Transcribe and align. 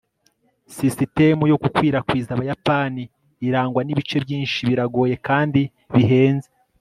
sisitemu 0.75 1.43
yo 1.51 1.59
gukwirakwiza 1.63 2.29
abayapani, 2.33 3.03
irangwa 3.47 3.81
nibice 3.83 4.17
byinshi, 4.25 4.59
biragoye 4.69 5.15
kandi 5.27 5.61
bihenze 5.95 6.49